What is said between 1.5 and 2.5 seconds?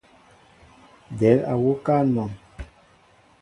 á wuká anɔn.